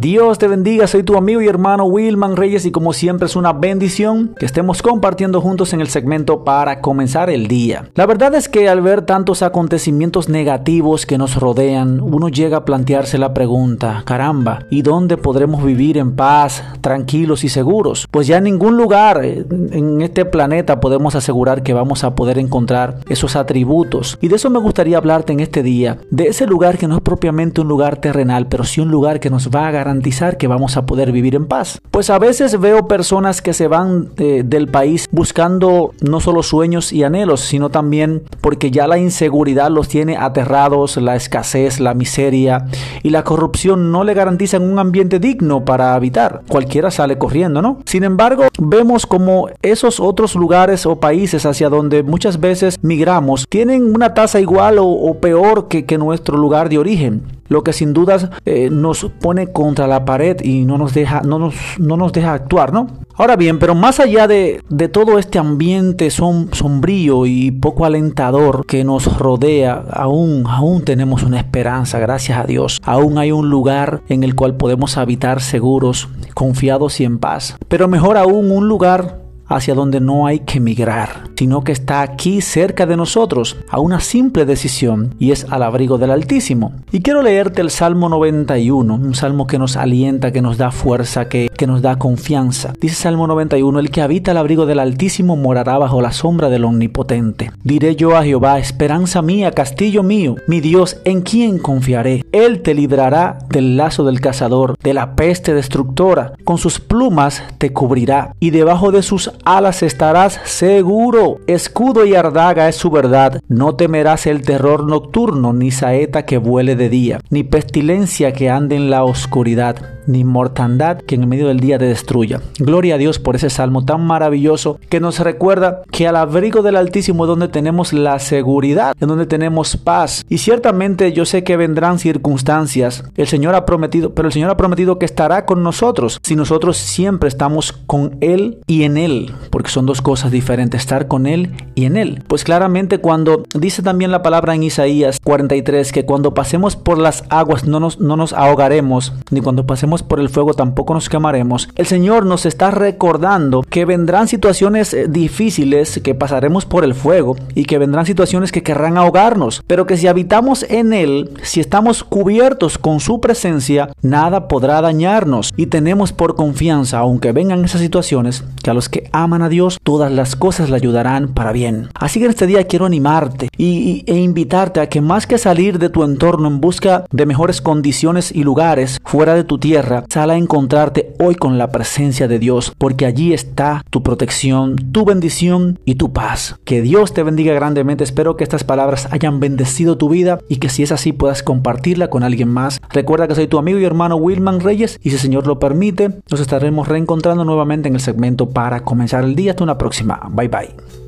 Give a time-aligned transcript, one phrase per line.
[0.00, 3.52] Dios te bendiga, soy tu amigo y hermano Wilman Reyes y como siempre es una
[3.52, 7.90] bendición que estemos compartiendo juntos en el segmento para comenzar el día.
[7.96, 12.64] La verdad es que al ver tantos acontecimientos negativos que nos rodean, uno llega a
[12.64, 18.06] plantearse la pregunta, caramba, ¿y dónde podremos vivir en paz, tranquilos y seguros?
[18.08, 23.00] Pues ya en ningún lugar en este planeta podemos asegurar que vamos a poder encontrar
[23.08, 24.16] esos atributos.
[24.20, 27.02] Y de eso me gustaría hablarte en este día, de ese lugar que no es
[27.02, 30.76] propiamente un lugar terrenal, pero sí un lugar que nos va a garantizar que vamos
[30.76, 31.80] a poder vivir en paz.
[31.90, 37.04] Pues a veces veo personas que se van del país buscando no solo sueños y
[37.04, 42.66] anhelos, sino también porque ya la inseguridad los tiene aterrados, la escasez, la miseria
[43.02, 46.42] y la corrupción no le garantizan un ambiente digno para habitar.
[46.48, 47.78] Cualquiera sale corriendo, ¿no?
[47.86, 53.94] Sin embargo, vemos como esos otros lugares o países hacia donde muchas veces migramos tienen
[53.94, 58.68] una tasa igual o, peor que nuestro lugar de origen lo que sin dudas eh,
[58.70, 62.72] nos pone contra la pared y no nos deja, no nos, no nos deja actuar,
[62.72, 62.86] ¿no?
[63.14, 68.84] Ahora bien, pero más allá de, de todo este ambiente sombrío y poco alentador que
[68.84, 72.78] nos rodea, aún, aún tenemos una esperanza, gracias a Dios.
[72.84, 77.56] Aún hay un lugar en el cual podemos habitar seguros, confiados y en paz.
[77.66, 79.18] Pero mejor aún un lugar
[79.48, 84.00] hacia donde no hay que migrar, sino que está aquí cerca de nosotros, a una
[84.00, 86.72] simple decisión, y es al abrigo del Altísimo.
[86.90, 91.28] Y quiero leerte el Salmo 91, un salmo que nos alienta, que nos da fuerza,
[91.28, 92.72] que, que nos da confianza.
[92.80, 96.64] Dice Salmo 91, el que habita al abrigo del Altísimo morará bajo la sombra del
[96.64, 97.52] Omnipotente.
[97.62, 102.24] Diré yo a Jehová, esperanza mía, castillo mío, mi Dios, ¿en quién confiaré?
[102.32, 107.72] Él te librará del lazo del cazador, de la peste destructora, con sus plumas te
[107.72, 111.27] cubrirá, y debajo de sus alas estarás seguro.
[111.46, 113.40] Escudo y ardaga es su verdad.
[113.48, 118.76] No temerás el terror nocturno, ni saeta que vuele de día, ni pestilencia que ande
[118.76, 122.40] en la oscuridad, ni mortandad que en medio del día te destruya.
[122.58, 126.74] Gloria a Dios por ese salmo tan maravilloso que nos recuerda que al abrigo del
[126.74, 130.24] Altísimo es donde tenemos la seguridad, en donde tenemos paz.
[130.28, 133.04] Y ciertamente yo sé que vendrán circunstancias.
[133.16, 136.76] El Señor ha prometido, pero el Señor ha prometido que estará con nosotros si nosotros
[136.76, 141.54] siempre estamos con Él y en Él porque son dos cosas diferentes, estar con Él
[141.74, 142.22] y en Él.
[142.26, 147.24] Pues claramente cuando dice también la palabra en Isaías 43 que cuando pasemos por las
[147.28, 151.68] aguas no nos, no nos ahogaremos, ni cuando pasemos por el fuego tampoco nos quemaremos,
[151.76, 157.36] el Señor nos está recordando que vendrán situaciones eh, difíciles, que pasaremos por el fuego
[157.54, 162.04] y que vendrán situaciones que querrán ahogarnos, pero que si habitamos en Él, si estamos
[162.04, 165.52] cubiertos con su presencia, nada podrá dañarnos.
[165.56, 169.78] Y tenemos por confianza, aunque vengan esas situaciones, que a los que aman a Dios,
[169.82, 171.88] todas las cosas le ayudarán para bien.
[171.94, 175.78] Así que en este día quiero animarte y, e invitarte a que más que salir
[175.78, 180.30] de tu entorno en busca de mejores condiciones y lugares fuera de tu tierra, sal
[180.30, 185.78] a encontrarte hoy con la presencia de Dios, porque allí está tu protección, tu bendición
[185.84, 186.56] y tu paz.
[186.64, 188.04] Que Dios te bendiga grandemente.
[188.04, 192.10] Espero que estas palabras hayan bendecido tu vida y que si es así puedas compartirla
[192.10, 192.80] con alguien más.
[192.90, 196.20] Recuerda que soy tu amigo y hermano Wilman Reyes y si el Señor lo permite,
[196.30, 199.52] nos estaremos reencontrando nuevamente en el segmento para comenzar el día.
[199.52, 200.20] Hasta una próxima.
[200.30, 201.07] Bye bye.